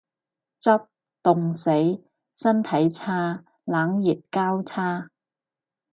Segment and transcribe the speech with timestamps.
[0.59, 0.87] 執，
[1.21, 2.01] 凍死。
[2.35, 3.43] 身體差。
[3.65, 5.11] 冷熱交叉